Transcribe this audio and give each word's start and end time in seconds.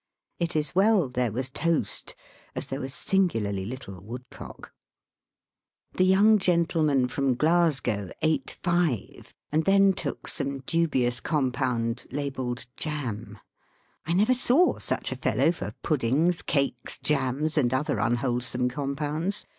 It 0.39 0.55
is 0.55 0.73
Well 0.73 1.09
there 1.09 1.31
was 1.31 1.51
toast 1.51 2.15
as 2.55 2.65
there 2.65 2.79
was 2.79 2.91
singularly 2.91 3.65
little 3.65 4.01
woodcock. 4.03 4.73
The 5.93 6.05
young 6.05 6.39
gentleman 6.39 7.07
from 7.07 7.35
Glasgow 7.35 8.09
ate 8.23 8.47
Digitized 8.47 8.61
by 8.63 8.71
VjOOQIC 8.71 8.81
48 8.81 8.95
EAST 8.97 9.03
BY 9.05 9.15
WEST. 9.17 9.23
five, 9.27 9.35
and 9.51 9.65
then 9.65 9.93
took 9.93 10.27
some 10.27 10.59
dubious 10.61 11.19
compound 11.19 12.05
labelled 12.09 12.65
"jam." 12.75 13.37
I 14.07 14.13
never 14.13 14.33
saw 14.33 14.79
such 14.79 15.11
a 15.11 15.15
fellow 15.15 15.51
for 15.51 15.75
puddings, 15.83 16.41
cakes, 16.41 16.97
jams, 16.97 17.55
and 17.55 17.71
other 17.71 17.99
unwholesome 17.99 18.69
compounds. 18.69 19.45